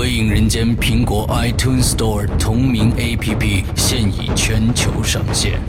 [0.00, 5.60] 鬼影人间》苹果 iTunes Store 同名 APP 现已全球上线，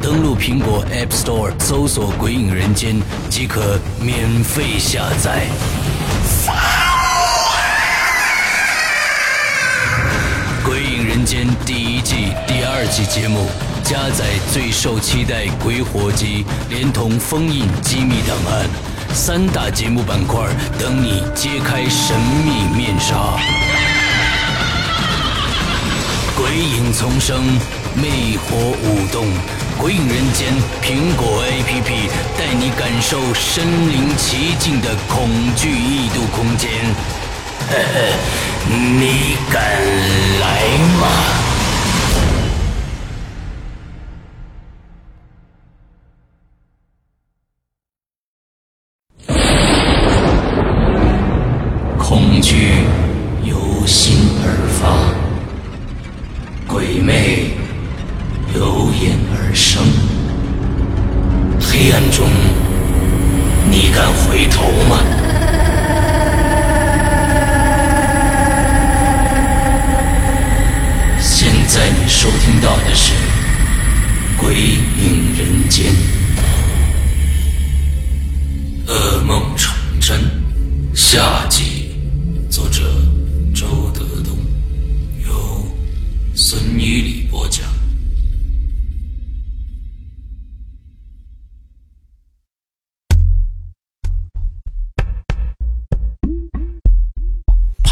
[0.00, 2.94] 登录苹果 App Store 搜索“鬼影人间”
[3.28, 5.46] 即可免费下载。
[10.64, 13.48] 《鬼影人间》第一季、第二季节目
[13.82, 18.68] 加载最受期待鬼火集，连同封印机密档案
[19.12, 20.38] 三大节目板块，
[20.78, 23.36] 等你揭开神秘面纱。
[26.42, 27.40] 鬼影丛生，
[27.94, 29.26] 魅火舞动，
[29.78, 30.52] 《鬼影人间》
[30.82, 36.68] 苹果 APP 带你感受身临其境的恐惧异度空间。
[37.70, 37.94] 呵呵，
[38.68, 39.62] 你敢
[40.40, 40.62] 来
[41.00, 41.41] 吗？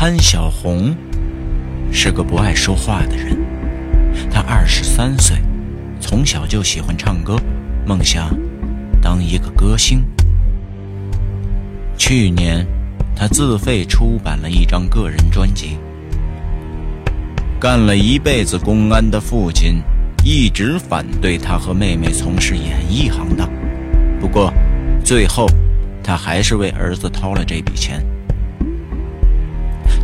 [0.03, 0.97] 潘小红
[1.93, 3.37] 是个不爱说话的人。
[4.31, 5.37] 她二十三岁，
[6.01, 7.37] 从小就喜欢唱歌，
[7.85, 8.35] 梦想
[9.03, 10.03] 当一个歌星。
[11.99, 12.67] 去年，
[13.15, 15.77] 他自费出版了一张个人专辑。
[17.61, 19.83] 干了一辈子公安的父亲
[20.25, 23.47] 一直反对他和妹妹从事演艺行当，
[24.19, 24.51] 不过，
[25.05, 25.47] 最后，
[26.03, 28.03] 他还是为儿子掏了这笔钱。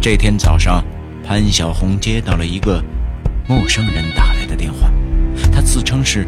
[0.09, 0.85] 这天早上，
[1.27, 2.81] 潘小红接到了一个
[3.49, 4.89] 陌生人打来的电话，
[5.53, 6.23] 他自称是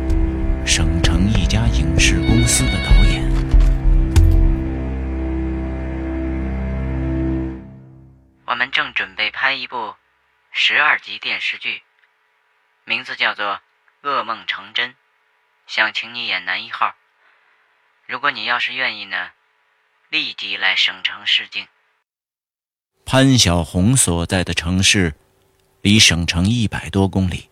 [0.66, 3.22] 省城一家影视公司的导演。
[8.46, 9.94] 我们正准备拍一部
[10.50, 11.82] 十二集电视剧，
[12.84, 13.60] 名字叫做
[14.08, 14.90] 《噩梦成真》，
[15.68, 16.96] 想请你演男一号。
[18.06, 19.30] 如果你要是愿意呢，
[20.08, 21.68] 立即来省城试镜。
[23.10, 25.14] 潘小红所在的城市
[25.80, 27.48] 离省城一百多公里，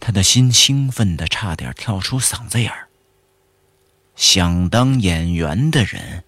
[0.00, 2.88] 他的心兴奋的差点跳出嗓子眼儿。
[4.16, 6.24] 想当演员的人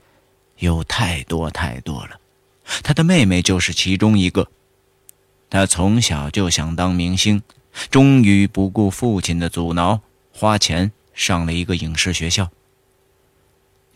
[0.58, 2.20] 有太多太多了，
[2.82, 4.46] 他的妹妹就是其中一个。
[5.48, 7.42] 他从小就想当明星，
[7.90, 12.50] 终于不顾父亲的阻挠，花钱上了一个影视学校。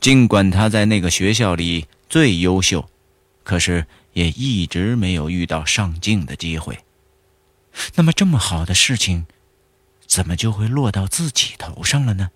[0.00, 2.88] 尽管他在那个学校里最优秀，
[3.46, 6.76] 可是也一直没有遇到上镜的机会。
[7.94, 9.24] 那么，这么好的事情，
[10.04, 12.28] 怎么就会落到自己头上了呢？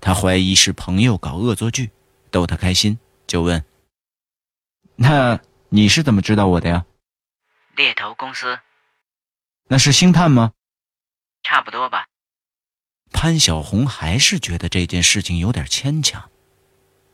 [0.00, 1.92] 他怀疑是朋友搞恶作剧，
[2.32, 2.98] 逗他开心，
[3.28, 3.64] 就问
[4.96, 6.84] ：“那你是怎么知道我的呀？
[7.76, 8.58] 猎头公司
[9.68, 10.52] 那是星探吗
[11.44, 12.08] 差不多吧？？”
[13.12, 16.28] 潘小红还是觉得这件事情有点牵强，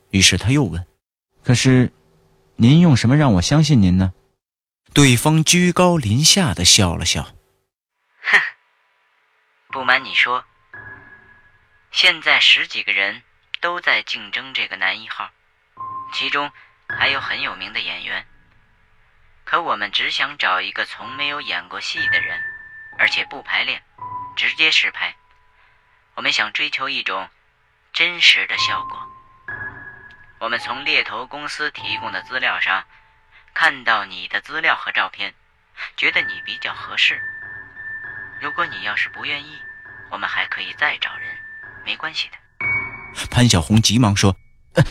[0.09, 0.83] 于是他又问
[1.45, 1.93] ：“可是，
[2.61, 4.13] 您用什么让我相信您呢？”
[4.93, 7.23] 对方居高临下的笑了笑。
[8.21, 8.39] 哼
[9.69, 10.45] 不瞒你说，
[11.91, 13.23] 现在十几个人
[13.61, 15.31] 都在竞争这个男一号，
[16.13, 16.51] 其中
[16.87, 18.27] 还有很有名的演员。
[19.43, 22.39] 可我们只想找一个从没有演过戏的人，
[22.99, 23.81] 而且不排练，
[24.35, 25.15] 直接实拍。
[26.13, 27.27] 我们想追求一种
[27.91, 29.10] 真实的效果。
[30.41, 32.83] 我们从猎头公司提供的资料上
[33.53, 35.35] 看到你的资料和照片，
[35.95, 37.21] 觉得你比较合适。
[38.41, 39.59] 如果你要是不愿意，
[40.09, 41.29] 我们还可以再找人，
[41.85, 43.27] 没关系的。
[43.29, 44.35] 潘小红急忙说
[44.73, 44.83] ：“呃，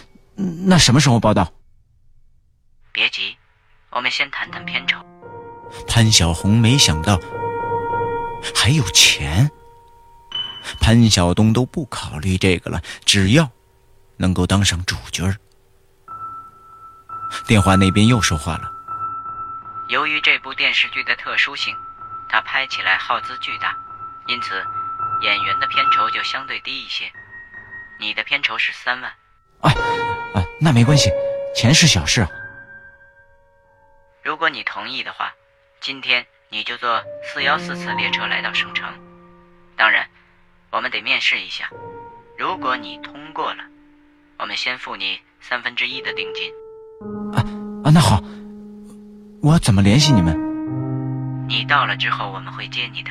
[0.68, 1.52] 那什么时候报道
[2.92, 3.36] 别急，
[3.90, 5.04] 我们先谈谈片酬。？”
[5.88, 7.20] 潘小红没想到
[8.54, 9.50] 还有钱。
[10.80, 13.50] 潘晓东都不考虑这个了，只要
[14.18, 15.36] 能够当上主角儿。
[17.46, 18.72] 电话那边又说话了。
[19.88, 21.76] 由于这部电视剧的特殊性，
[22.28, 23.76] 它拍起来耗资巨大，
[24.26, 24.64] 因此
[25.22, 27.10] 演员的片酬就相对低一些。
[27.98, 29.12] 你的片酬是三万，
[29.60, 29.72] 哎
[30.34, 31.10] 啊，那没关系，
[31.54, 32.28] 钱是小事啊。
[34.22, 35.32] 如果你同意的话，
[35.80, 38.88] 今天你就坐四幺四次列车来到省城。
[39.76, 40.08] 当然，
[40.70, 41.68] 我们得面试一下。
[42.38, 43.64] 如果你通过了，
[44.38, 46.52] 我们先付你三分之一的定金。
[47.00, 47.40] 啊
[47.82, 48.22] 啊，那好，
[49.40, 50.36] 我怎么联系你们？
[51.48, 53.10] 你到了之后，我们会接你的。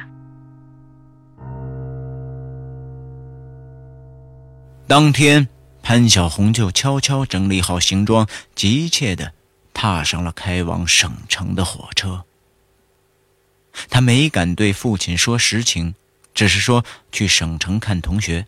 [4.88, 5.48] 当天，
[5.82, 9.34] 潘小红就悄悄整理好行装，急切的
[9.74, 12.24] 踏上了开往省城的火车。
[13.90, 15.96] 他没敢对父亲说实情，
[16.36, 18.46] 只是说去省城看同学。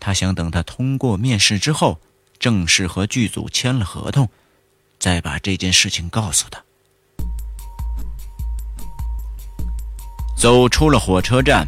[0.00, 2.00] 他想等他通过面试之后，
[2.38, 4.28] 正式和剧组签了合同，
[5.08, 6.62] 再把这件事情告诉他。
[10.36, 11.66] 走出了火车站，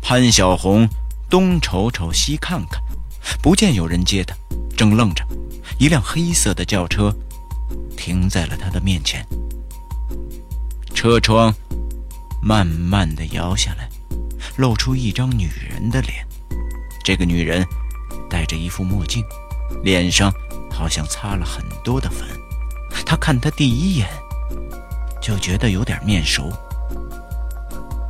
[0.00, 0.88] 潘小红
[1.28, 2.82] 东瞅瞅，西看看。
[3.42, 4.34] 不见有人接他，
[4.78, 5.22] 正愣着，
[5.78, 7.14] 一辆黑色的轿车
[7.98, 9.26] 停在了他的面前。
[10.94, 11.54] 车窗
[12.42, 13.90] 慢慢的摇下来，
[14.56, 16.26] 露出一张女人的脸。
[17.04, 17.62] 这个女人
[18.30, 19.22] 戴着一副墨镜，
[19.84, 20.32] 脸上
[20.72, 22.26] 好像擦了很多的粉。
[23.04, 24.08] 他看她第一眼
[25.20, 26.50] 就觉得有点面熟。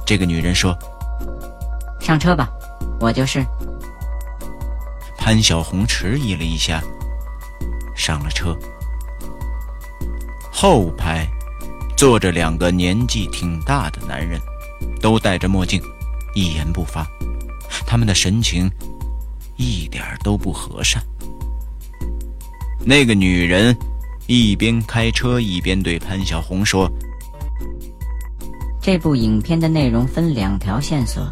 [0.04, 0.76] 这个女人说
[2.00, 2.50] ：“上车吧，
[2.98, 3.44] 我就是。”
[5.16, 6.82] 潘小红迟疑了一下，
[7.94, 8.56] 上了车。
[10.50, 11.26] 后排
[11.96, 14.40] 坐着两个年纪挺大的男人，
[15.00, 15.80] 都戴着墨镜，
[16.34, 17.06] 一言不发。
[17.86, 18.70] 他们的神情
[19.56, 21.02] 一点都不和善。
[22.84, 23.76] 那个女人
[24.32, 26.88] 一边开车一边对潘小红说
[28.80, 31.26] ：“这部影片的内容分两条线索，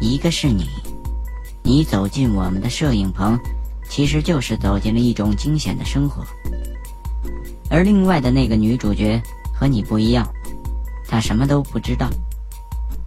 [0.00, 0.68] 一个是你。”
[1.62, 3.38] 你走进我们的摄影棚，
[3.88, 6.26] 其实就是走进了一种惊险的生活。
[7.70, 9.22] 而另外的那个女主角
[9.54, 10.28] 和你不一样，
[11.06, 12.10] 她什么都不知道。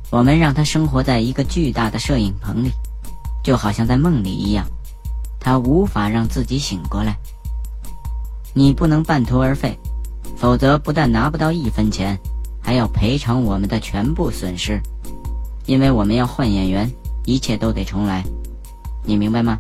[0.10, 2.72] 我们让她生活在一个巨大的摄影棚里，
[3.44, 4.66] 就好像在梦里一样，
[5.42, 7.18] 她无法让自己醒过来。
[8.57, 9.77] 你不能半途而废，
[10.36, 12.18] 否则不但拿不到一分钱，
[12.59, 14.81] 还要赔偿我们的全部损失，
[15.68, 16.92] 因为我们要换演员，
[17.24, 18.24] 一切都得重来。
[19.04, 19.59] 你明白吗？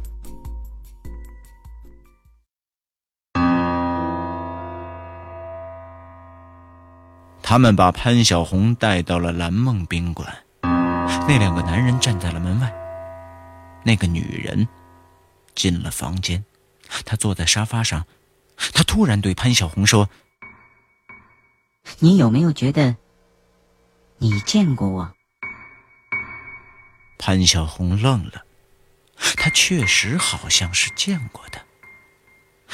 [7.43, 10.27] 他们把潘小红带到了蓝梦宾馆，
[10.63, 12.73] 那两个男人站在了门外。
[13.83, 14.67] 那个女人
[15.53, 16.43] 进了房间，
[17.05, 18.03] 她坐在沙发上，
[18.57, 20.09] 她突然对潘小红说
[21.99, 22.97] ：“你有没有觉得
[24.17, 25.13] 你见过我？”
[27.17, 28.43] 潘小红愣了。
[29.35, 31.59] 他确实好像是见过的，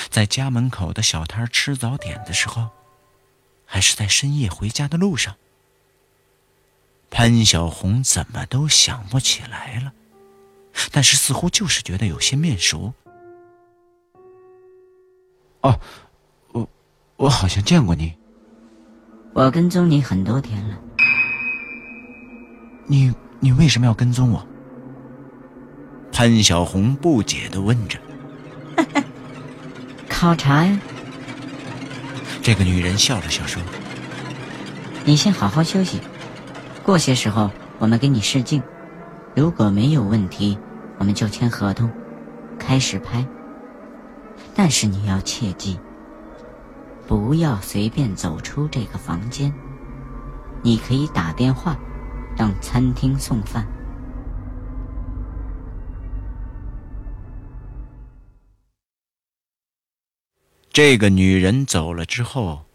[0.10, 2.70] 在家门口的小摊吃早点的时候，
[3.66, 5.38] 还是在深夜回家的路上。
[7.10, 9.94] 潘小红怎么都想不起来了，
[10.92, 12.94] 但是似乎就是觉得有些面熟。
[15.64, 15.80] 哦，
[16.52, 16.70] 我
[17.18, 18.14] 我好像见过你。
[19.34, 20.78] 我跟踪你很多天了。
[22.86, 24.48] 你你为什么要跟踪我？
[26.12, 27.98] 潘小红不解的问着
[30.08, 30.80] ：“考察呀？”
[32.44, 33.62] 这个女人笑了笑说
[35.06, 36.00] ：“你先好好休息，
[36.84, 37.50] 过些时候
[37.80, 38.62] 我们给你试镜，
[39.36, 40.58] 如果没有问题，
[41.00, 41.90] 我们就签合同，
[42.60, 43.26] 开始拍。
[44.56, 45.80] 但是你要切记，
[47.08, 49.54] 不要随便走出这个房间。
[50.62, 51.78] 你可以打电话，
[52.38, 53.68] 让餐厅送饭。”
[60.72, 62.66] 这个女人走了之后，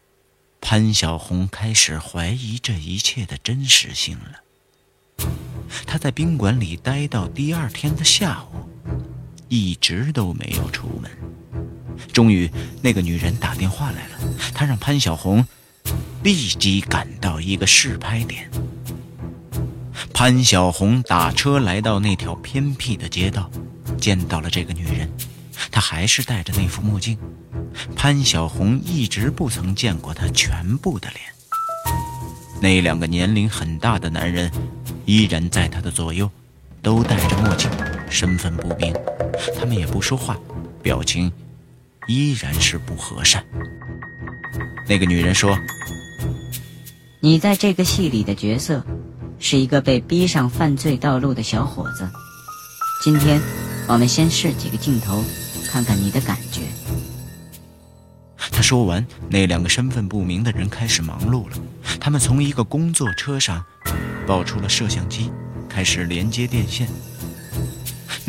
[0.60, 5.26] 潘小红开始怀疑这一切的真实性了。
[5.86, 8.68] 她在宾馆里待到第二天的下午，
[9.48, 11.10] 一直都没有出门。
[12.12, 12.50] 终于，
[12.82, 14.18] 那个女人打电话来了，
[14.54, 15.46] 她让潘小红
[16.22, 18.50] 立即赶到一个试拍点。
[20.12, 23.50] 潘小红打车来到那条偏僻的街道，
[24.00, 25.08] 见到了这个女人，
[25.70, 27.16] 她还是戴着那副墨镜。
[27.94, 31.20] 潘小红一直不曾见过她全部的脸。
[32.60, 34.50] 那两个年龄很大的男人
[35.04, 36.28] 依然在她的左右，
[36.82, 37.70] 都戴着墨镜，
[38.10, 38.92] 身份不明。
[39.56, 40.36] 他们也不说话，
[40.82, 41.30] 表情
[42.08, 43.44] 依然是不和善。
[44.88, 45.56] 那个女人说
[47.20, 48.84] ：“你在这个戏里的角色
[49.38, 52.10] 是一个被逼上犯罪道路的小伙子。
[53.04, 53.40] 今天
[53.86, 55.22] 我们先试几个镜头，
[55.70, 56.62] 看看你的感觉。”
[58.50, 61.56] 他说完，那两个身份不明的人开始忙碌了。
[62.00, 63.64] 他们从一个工作车上
[64.26, 65.30] 抱出了摄像机，
[65.68, 66.88] 开始连接电线。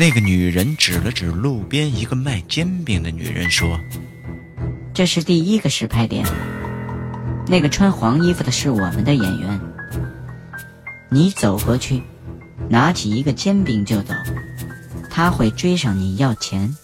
[0.00, 3.78] 那个女人指了指路边一个卖煎饼的女人，说
[4.94, 6.24] ：“这是第一个实拍点。
[7.46, 9.60] 那个穿黄衣服的是我们的演员。
[11.10, 12.02] 你走过去，
[12.66, 14.14] 拿起一个煎饼就走，
[15.10, 16.74] 他会追上你要钱。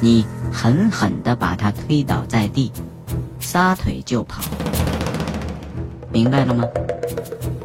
[0.00, 2.72] 你。”狠狠地把他推倒在地，
[3.38, 4.42] 撒腿就跑。
[6.10, 6.64] 明白了吗？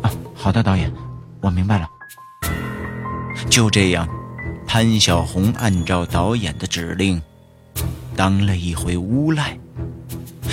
[0.04, 0.94] 啊，好的，导演，
[1.42, 1.90] 我明白了。
[3.50, 4.08] 就这样，
[4.76, 7.22] 潘小红按照导演的指令，
[8.14, 9.58] 当了一回无赖。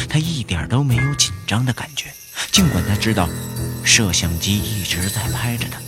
[0.08, 2.08] 他一点都没有紧张的感觉，
[2.52, 3.28] 尽管他知道
[3.82, 5.80] 摄像机一直在拍着他。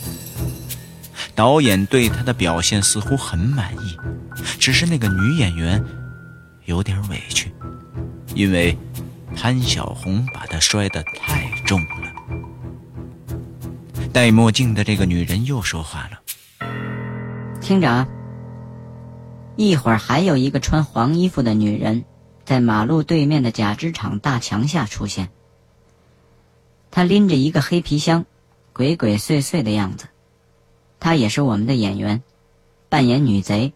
[1.33, 3.97] 导演对他的表现似乎很满意，
[4.59, 5.81] 只是那个女演员。
[6.65, 7.53] 有点委屈，
[8.33, 8.77] 因为
[9.33, 12.11] 潘小红把她摔得太重了。
[14.11, 16.19] 戴墨镜的这个女人又说话了
[17.61, 18.05] ：“厅长，
[19.55, 22.05] 一会儿还有一个穿黄衣服的女人，
[22.45, 25.29] 在马路对面的假肢厂大墙下出现。
[26.91, 28.25] 她拎着一个黑皮箱，
[28.73, 30.07] 鬼鬼祟祟的样子。
[30.99, 32.23] 她也是我们的演员，
[32.89, 33.73] 扮演女贼。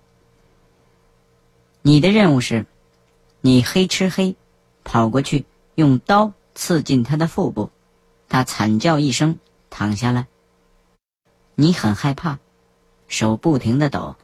[1.81, 2.65] 你的任务是。”
[3.41, 4.35] 你黑吃黑，
[4.83, 5.45] 跑过去
[5.75, 7.71] 用刀刺进他的腹部，
[8.27, 10.27] 他惨叫一声躺下来。
[11.55, 12.39] 你很害怕，
[13.07, 14.17] 手不停的抖，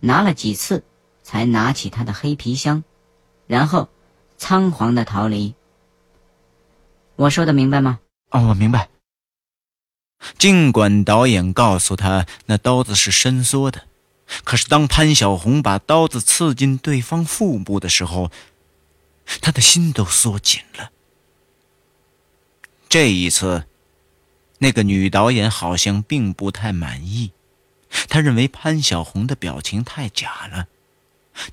[0.00, 0.84] 拿了几次
[1.28, 2.82] 才拿起他的黑皮箱，
[3.46, 3.90] 然后
[4.38, 5.54] 仓皇的逃离。
[7.16, 8.00] 我说的明白吗？
[8.30, 8.88] 哦，我明白。
[10.38, 13.82] 尽管导演告诉他那刀子是伸缩的，
[14.42, 18.30] 可是当潘小红把刀子刺进对方腹部的时候。
[19.42, 20.90] 他的心都缩紧了。
[22.88, 23.66] 这一次，
[24.56, 27.32] 那个女导演好像并不太满意，
[28.08, 30.68] 她认为潘小红的表情太假了，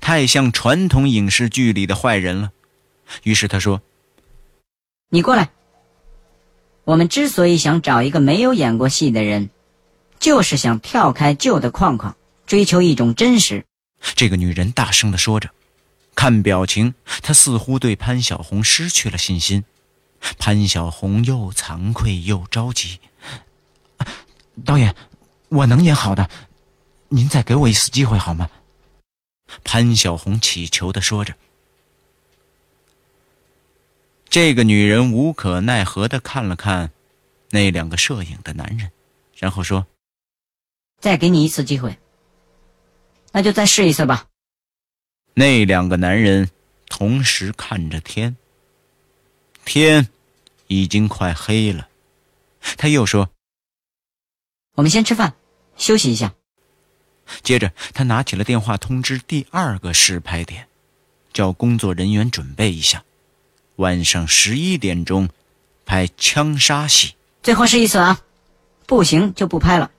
[0.00, 2.50] 太像传统影视剧里的坏人了。
[3.22, 3.80] 于是他说
[5.10, 5.50] ：“你过来。
[6.84, 9.50] 我们之所以想找一个没有演过戏的人，
[10.18, 12.16] 就是想跳开旧的框框，
[12.46, 13.64] 追求一种真实。”
[14.14, 15.50] 这个女人大声的说着。
[16.14, 19.64] 看表情，她似乎对潘小红失去了信心。
[20.38, 22.98] 潘小红又惭愧又着急。
[24.64, 24.94] 导演，
[25.50, 26.28] 我能演好的，
[27.08, 28.48] 您再给我一次机会好吗？
[29.64, 31.34] 潘小红乞求的说着。
[34.28, 36.90] 这个女人无可奈何的看了看
[37.50, 38.90] 那两个摄影的男人，
[39.36, 39.86] 然后说
[41.00, 41.96] ：“再给你一次机会，
[43.32, 44.26] 那就再试一次吧。”
[45.32, 46.50] 那两个男人
[46.88, 48.36] 同时看着天，
[49.64, 50.08] 天
[50.66, 51.88] 已经快黑了。
[52.76, 53.30] 他又说
[54.74, 55.34] ：“我们先吃饭，
[55.76, 56.34] 休息一下。”
[57.42, 60.66] 接着，他拿起了电话，通知第二个试拍点，
[61.32, 63.02] 叫工作人员准备一下，
[63.76, 65.28] 晚上十一点钟
[65.84, 67.14] 拍枪杀戏。
[67.42, 68.20] 最后试一次啊，
[68.86, 69.90] 不行就不拍了。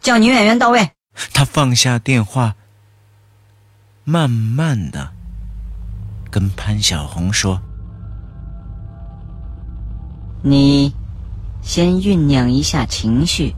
[0.00, 0.90] 叫女演员到位。
[1.32, 2.56] 他放下电话。
[4.04, 5.12] 慢慢的，
[6.28, 7.62] 跟潘小红说
[10.42, 10.92] ：“你
[11.62, 13.54] 先酝酿一下情绪。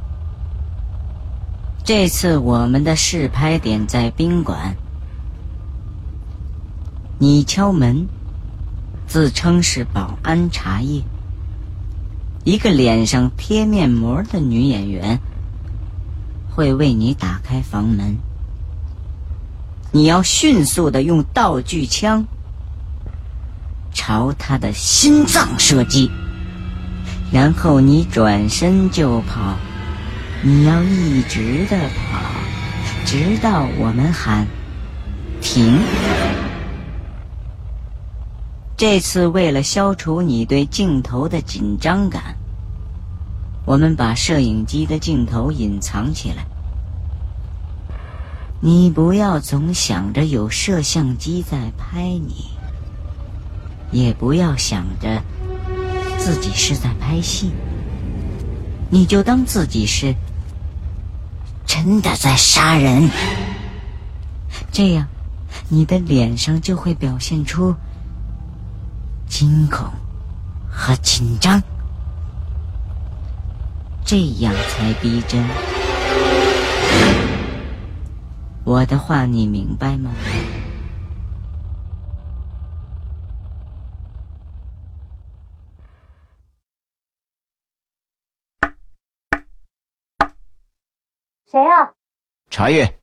[1.84, 4.74] 这次我们的试拍点在宾馆，
[7.18, 8.08] 你敲门，
[9.06, 11.02] 自称是保安茶叶。
[12.42, 15.20] 一个脸上贴面膜的女演员
[16.50, 18.16] 会为你打开房门。”
[19.92, 22.24] 你要迅速的用道具枪
[23.92, 26.10] 朝他的心脏射击，
[27.30, 29.54] 然后你转身就跑。
[30.46, 32.20] 你要一直的跑，
[33.06, 34.46] 直到我们喊
[35.40, 35.78] 停。
[38.76, 42.36] 这次为了消除你对镜头的紧张感，
[43.64, 46.44] 我们把摄影机的镜头隐藏起来。
[48.60, 52.50] 你不要总想着有摄像机在拍你，
[53.90, 55.22] 也不要想着
[56.18, 57.50] 自己是在拍戏，
[58.90, 60.14] 你就当自己是
[61.74, 63.10] 真的在杀人。
[64.70, 65.08] 这样，
[65.68, 67.74] 你的脸上就会表现出
[69.26, 69.84] 惊恐
[70.70, 71.60] 和紧张，
[74.04, 75.44] 这样才逼真。
[78.62, 80.12] 我的话你明白吗？
[91.54, 91.88] 谁啊？
[92.50, 92.98] 茶叶。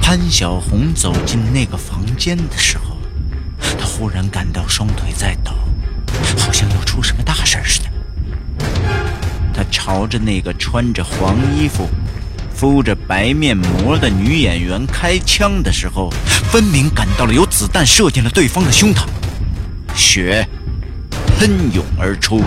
[0.00, 2.96] 潘小红走进那个房间的时候，
[3.78, 5.52] 她忽然感到双腿在抖，
[6.38, 7.85] 好像要出什么大事似的。
[9.86, 11.88] 朝着那个穿着黄衣服、
[12.52, 16.12] 敷着白面膜的女演员开枪的时候，
[16.50, 19.04] 分明感到了有子弹射进了对方的胸膛，
[19.94, 20.44] 血
[21.38, 22.42] 喷涌而出。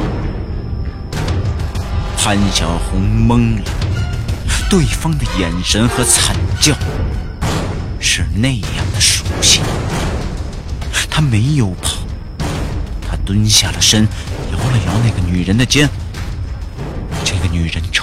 [2.17, 3.63] 潘小红懵了，
[4.69, 6.75] 对方的眼神和惨叫。
[8.01, 9.61] 是那样的熟悉，
[11.09, 11.99] 他没有跑，
[13.01, 14.05] 他蹲下了身，
[14.51, 15.89] 摇了摇那个女人的肩。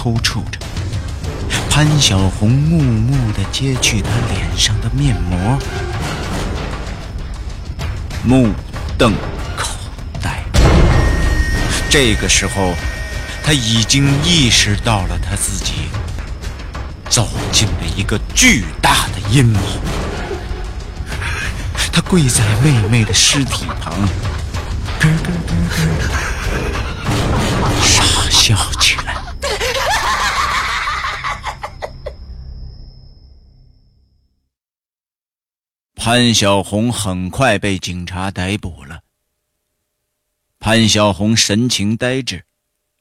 [0.06, 0.58] 抽搐着，
[1.68, 5.58] 潘小红木木地揭去他脸上的面膜，
[8.22, 8.54] 目
[8.96, 9.12] 瞪
[9.56, 9.66] 口
[10.22, 10.44] 呆。
[11.90, 12.72] 这个时候，
[13.42, 15.88] 他已经意识到了他自己。
[17.08, 19.58] 走进了一个巨大的阴谋。
[21.92, 23.94] 他跪在妹妹的尸体旁，
[27.82, 29.05] 傻笑起来。
[36.06, 39.00] 潘小红很快被警察逮捕了。
[40.60, 42.44] 潘小红神情呆滞，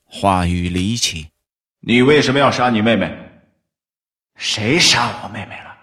[0.05, 1.29] 话语离奇
[1.85, 3.15] ：“你为什么要杀你妹妹？”
[4.37, 5.77] 谁杀我妹妹了？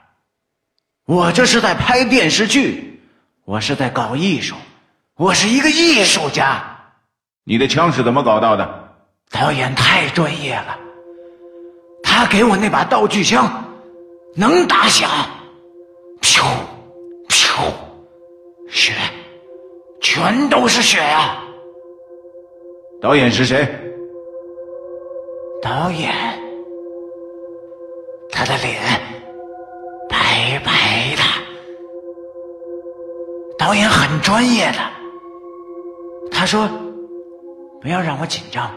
[1.05, 3.01] 我这是在拍电视剧，
[3.45, 4.57] 我是在搞艺术，
[5.15, 6.77] 我是一个艺术家。
[7.45, 8.97] 你的枪是怎么搞到的？
[9.31, 10.77] 导演太专业了，
[12.03, 13.65] 他给我那把道具枪，
[14.35, 15.09] 能打响，
[16.21, 16.45] 噗
[17.53, 17.71] 噗，
[18.71, 18.95] 血，
[20.01, 21.45] 全都是血呀！
[22.99, 23.69] 导演是谁？
[25.61, 26.15] 导演。
[28.31, 28.81] 他的脸
[30.09, 31.23] 白白的，
[33.59, 34.79] 导演很专业的。
[36.33, 36.67] 他说
[37.83, 38.73] ：“不要让我紧张，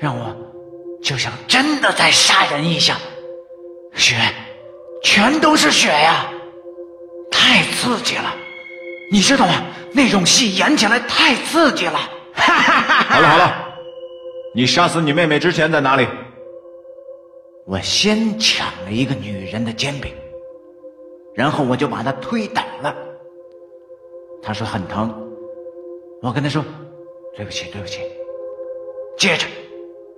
[0.00, 0.36] 让我
[1.00, 2.98] 就像真的在杀人一样，
[3.94, 4.16] 血
[5.04, 6.28] 全都是血呀，
[7.48, 8.34] 太刺激了，
[9.10, 9.54] 你知道吗？
[9.92, 11.98] 那种戏演起来太刺激了。
[12.36, 13.74] ”好了好了，
[14.54, 16.06] 你杀死你妹妹之前在哪里？
[17.66, 20.12] 我先抢了一个女人的煎饼，
[21.34, 22.94] 然后我就把她推倒了。
[24.42, 25.10] 她说很疼，
[26.20, 26.62] 我跟她说
[27.34, 28.00] 对不起对不起。
[29.16, 29.46] 接着，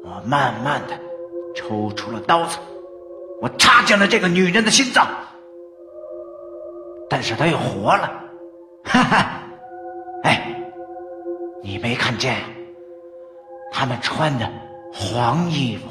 [0.02, 0.98] 我慢慢的
[1.54, 2.58] 抽出了刀子，
[3.40, 5.06] 我插进了这个女人的心脏，
[7.10, 8.10] 但是他又活了。
[8.84, 9.42] 哈哈，
[10.22, 10.54] 哎，
[11.62, 12.36] 你没看见？
[13.72, 14.50] 他们穿的
[14.92, 15.82] 黄衣服，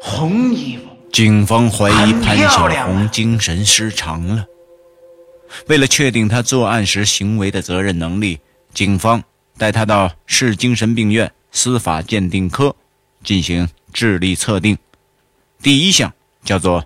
[0.00, 0.84] 红衣服。
[1.12, 4.44] 警方怀疑潘小红精神失常了。
[5.68, 8.40] 为了确定他作案时行为的责任能力，
[8.72, 9.22] 警方
[9.56, 12.74] 带他到市精神病院司法鉴定科
[13.22, 14.76] 进行智力测定。
[15.62, 16.84] 第一项叫做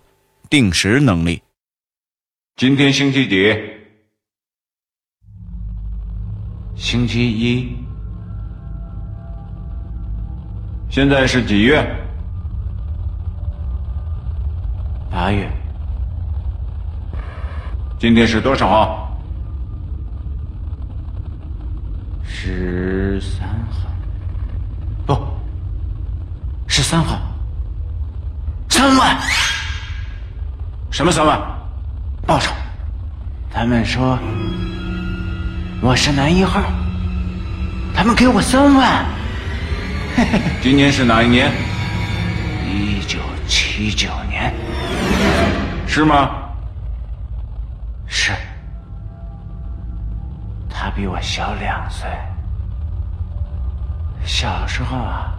[0.51, 1.41] 定时能力。
[2.59, 3.57] 今天星期几？
[6.75, 7.73] 星期一。
[10.91, 11.81] 现在是几月？
[15.09, 15.49] 八月，
[17.97, 19.17] 今天是多少号？
[22.25, 23.89] 十三号，
[25.07, 25.17] 不，
[26.67, 27.21] 十三号。
[28.69, 29.17] 三万？
[30.91, 31.58] 什么三万？
[32.29, 32.53] 报酬。
[33.51, 34.19] 他们说
[35.81, 36.61] 我是男一号，
[37.95, 39.07] 他们给我三万。
[40.61, 41.51] 今年是哪一年？
[42.67, 44.53] 一九七九年。
[45.87, 46.29] 是吗？
[48.07, 48.33] 是。
[50.69, 52.07] 他比我小两岁。
[54.23, 55.33] 小时候啊，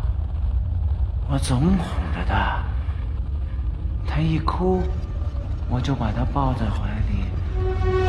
[1.29, 1.77] 我总哄
[2.15, 2.57] 着他，
[4.07, 4.81] 他一哭，
[5.69, 7.23] 我就把她抱在怀里，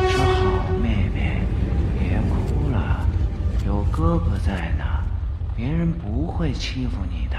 [0.09, 1.41] 说：“好妹妹，
[1.99, 3.05] 别哭了，
[3.65, 4.83] 有哥哥在呢，
[5.55, 7.37] 别人不会欺负你的。”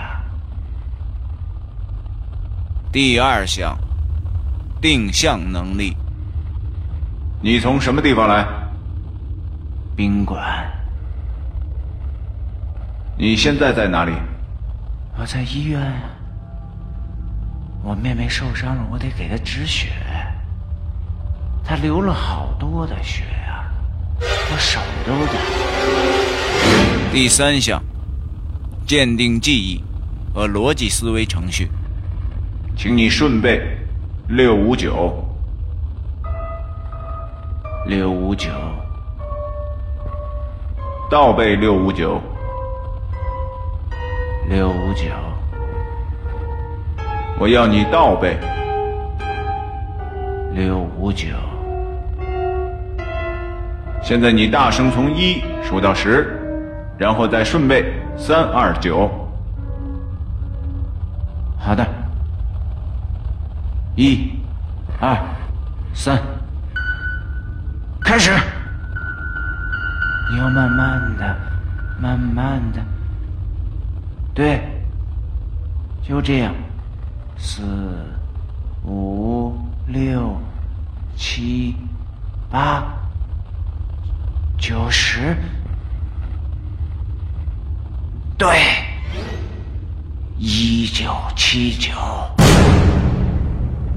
[2.93, 3.77] 第二项。
[4.83, 5.97] 定向能力。
[7.41, 8.45] 你从什么地方来？
[9.95, 10.43] 宾馆。
[13.17, 14.13] 你现在在哪里？
[15.17, 15.81] 我在医院。
[17.85, 19.89] 我妹妹受伤了，我得给她止血。
[21.65, 23.67] 她流了好多的血啊，
[24.21, 25.33] 我手都抖。
[27.13, 27.83] 第三项，
[28.87, 29.83] 鉴定记忆
[30.33, 31.69] 和逻辑思维程序，
[32.77, 33.61] 请你顺背
[34.29, 35.29] 六五九。
[37.85, 38.49] 六五九，
[41.11, 42.21] 倒背六五九。
[44.49, 45.05] 六五九，
[47.43, 48.39] 我要你倒背。
[50.55, 51.27] 六五九，
[54.01, 56.39] 现在你大声从一数到十，
[56.97, 59.11] 然后再顺背三二九。
[61.59, 61.85] 好的，
[63.97, 64.31] 一、
[65.01, 65.19] 二、
[65.93, 66.17] 三，
[68.05, 68.31] 开始。
[70.31, 71.37] 你要慢慢的，
[72.01, 72.81] 慢慢的。
[74.33, 74.61] 对，
[76.05, 76.55] 就这样，
[77.45, 77.61] 四、
[78.85, 79.53] 五、
[79.89, 80.41] 六、
[81.17, 81.75] 七、
[82.49, 82.87] 八、
[84.57, 85.37] 九十，
[88.39, 88.49] 对，
[90.39, 91.91] 一九七九，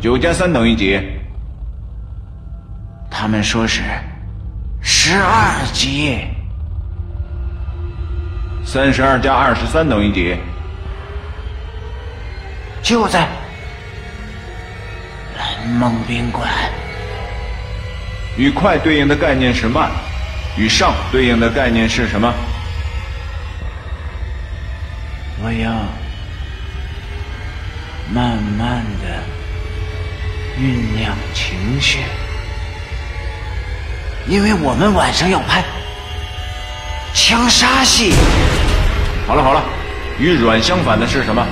[0.02, 1.00] 九加三等于几？
[3.12, 3.84] 他们说是
[4.82, 6.18] 十二级。
[8.66, 10.36] 三十二加二十三等于几？
[12.86, 13.28] 就在
[15.36, 16.48] 蓝梦宾馆。
[18.38, 19.90] 与快对应的概念是慢，
[20.56, 22.32] 与上对应的概念是什么？
[25.42, 25.72] 我要
[28.14, 29.24] 慢慢的
[30.60, 31.98] 酝酿情绪，
[34.28, 35.64] 因为我们晚上要拍
[37.16, 38.14] 枪杀戏。
[39.26, 39.64] 好了好了，
[40.20, 41.44] 与软相反的是什么？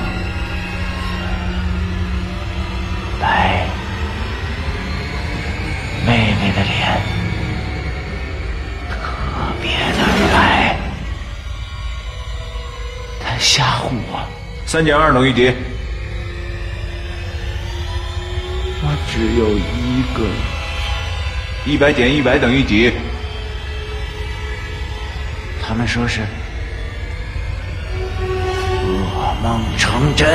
[6.44, 7.02] 妹妹的脸
[8.90, 8.96] 特
[9.62, 10.04] 别的
[10.34, 10.76] 白，
[13.22, 14.28] 他吓唬我。
[14.66, 15.54] 三减二等于几？
[18.82, 20.30] 我只有一个。
[21.66, 22.92] 一百减一百等于几？
[25.66, 26.20] 他们说是
[28.10, 29.42] 噩。
[29.42, 30.28] 梦成真。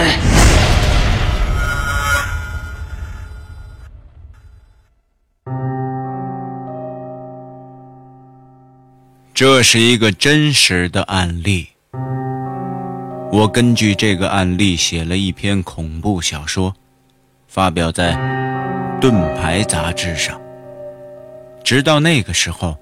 [9.39, 11.69] 这是一个真实的案例。
[13.31, 16.75] 我根据这个案例写了一篇恐怖小说，
[17.47, 18.15] 发表在
[19.01, 20.41] 《盾牌》杂志上。
[21.63, 22.77] 直到那个时候，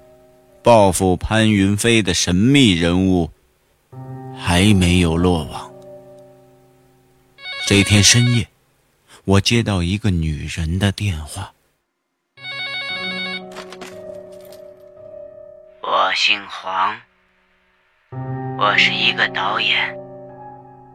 [0.63, 3.29] 报复潘云飞的神秘人物
[4.35, 5.71] 还没有落网。
[7.67, 8.47] 这天深夜，
[9.25, 11.53] 我接到一个女人的电话。
[15.89, 16.99] 我姓黄，
[18.59, 19.97] 我是一个导演。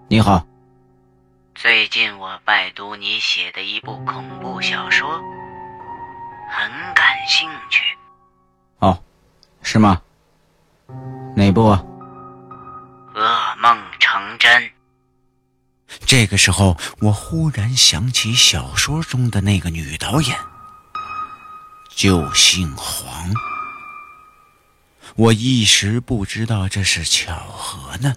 [0.07, 0.47] 你好。
[1.55, 5.19] 最近我拜读你写的一部恐怖小说，
[6.51, 7.83] 很感兴趣。
[8.81, 9.03] 哦，
[9.63, 10.03] 是吗？
[11.35, 11.71] 哪部？
[13.15, 14.71] 噩梦成真。
[16.05, 20.39] 这个时候，我忽然想起小说中的那个女导演，
[21.89, 23.33] 就姓黄。
[25.15, 28.15] 我一时不知道这是巧合呢，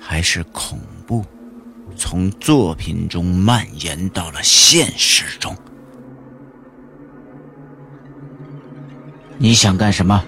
[0.00, 1.24] 还是恐怖
[1.96, 5.56] 从作品中蔓延到了现实中。
[9.38, 10.24] 你想干什么？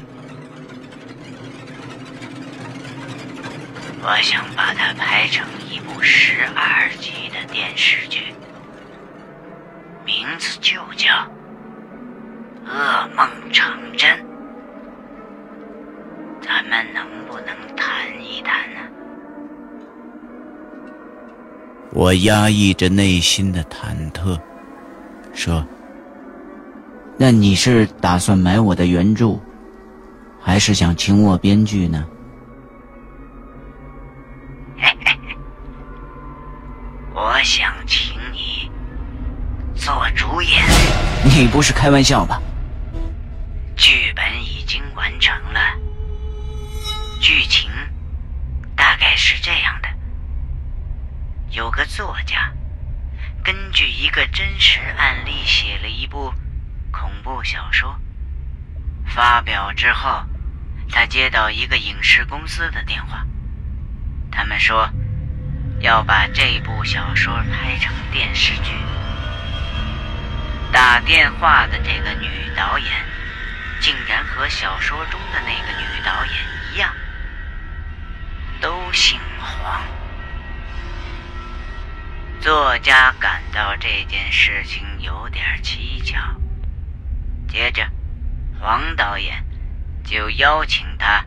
[4.02, 6.00] 我想把它拍成一部。
[6.02, 8.34] 十二集的电视剧，
[10.06, 11.12] 名字就叫
[12.66, 14.08] 《噩梦成真》。
[22.00, 24.40] 我压抑着内心的忐忑，
[25.34, 25.62] 说
[27.18, 29.38] ：“那你是打算买我的原著，
[30.40, 32.02] 还是想请我编剧呢？”
[37.12, 38.70] 我想请你
[39.74, 40.52] 做主演。
[41.22, 42.40] 你不是开玩笑吧？
[60.00, 60.24] 后，
[60.90, 63.26] 他接到一个影视公司的电话，
[64.32, 64.90] 他们说。
[65.80, 68.70] 要把这部小说拍成电视剧。
[70.70, 72.92] 打电话的这个女导演，
[73.80, 76.34] 竟然和小说中的那个女导演
[76.74, 76.94] 一样，
[78.60, 79.80] 都姓黄。
[82.42, 86.18] 作家感到这件事情有点蹊跷，
[87.48, 87.88] 接着，
[88.60, 89.42] 黄导演
[90.10, 91.24] 就邀请他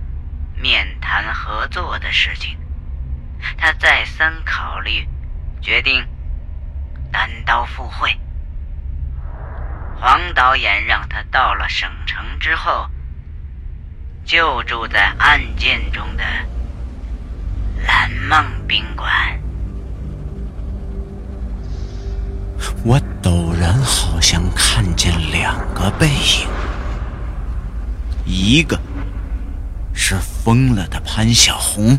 [0.62, 2.58] 面谈合作的事情。
[3.58, 5.08] 他再三考虑，
[5.62, 6.06] 决定
[7.10, 8.19] 单刀赴会。
[9.96, 12.89] 黄导演让他到了省城之后，
[14.26, 16.24] 就住在案件中的
[17.88, 19.10] 蓝梦宾馆。
[22.84, 26.50] 我陡然好像看见两个背影，
[28.25, 28.79] 一个
[29.93, 31.97] 是疯了的潘小红，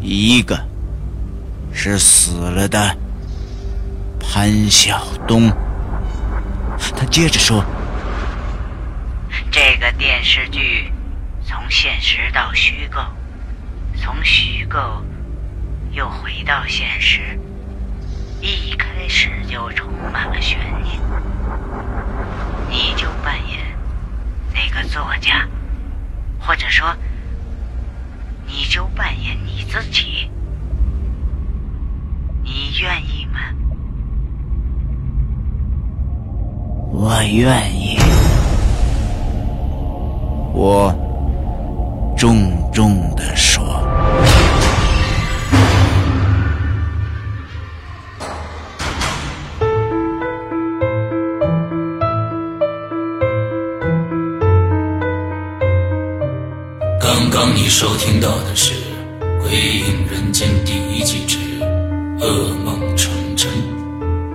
[0.00, 0.58] 一个
[1.72, 2.96] 是死了的
[4.20, 5.50] 潘晓东。
[6.96, 7.64] 他接着说
[9.50, 10.92] ：“这个电视剧
[11.44, 13.00] 从现实到虚构，
[14.00, 14.78] 从虚构
[15.90, 17.38] 又回到现实，
[18.40, 21.00] 一开始就充满了悬念。
[22.70, 23.60] 你就扮演
[24.54, 25.46] 那个作家，
[26.38, 26.94] 或者说，
[28.46, 30.30] 你就扮演你自己，
[32.42, 33.40] 你愿意吗？”
[36.94, 37.98] 我愿意，
[40.52, 40.94] 我
[42.16, 43.51] 重重的说。
[57.74, 58.74] 收听到的是
[59.40, 61.38] 《鬼影人间》第一季之
[62.18, 63.50] 《噩梦成真》，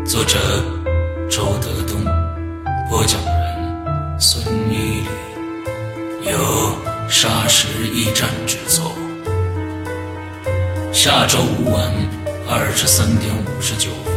[0.08, 0.40] 作者
[1.30, 2.04] 周德东。
[2.90, 5.08] 播讲人：孙一礼，
[6.26, 6.36] 由
[7.08, 8.92] 沙石驿站制作。
[10.92, 11.94] 下周五晚
[12.50, 14.17] 二十三点五十九分，